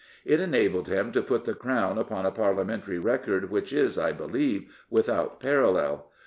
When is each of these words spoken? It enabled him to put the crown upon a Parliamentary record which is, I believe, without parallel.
It 0.25 0.41
enabled 0.41 0.87
him 0.87 1.11
to 1.11 1.21
put 1.21 1.45
the 1.45 1.53
crown 1.53 1.99
upon 1.99 2.25
a 2.25 2.31
Parliamentary 2.31 2.97
record 2.97 3.51
which 3.51 3.71
is, 3.71 3.99
I 3.99 4.11
believe, 4.13 4.67
without 4.89 5.39
parallel. 5.39 6.09